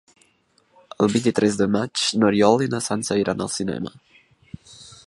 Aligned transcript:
El 1.05 1.11
vint-i-tres 1.17 1.59
de 1.61 1.67
maig 1.75 2.07
n'Oriol 2.23 2.67
i 2.67 2.71
na 2.73 2.81
Sança 2.87 3.21
iran 3.25 3.47
al 3.47 3.53
cinema. 3.59 3.97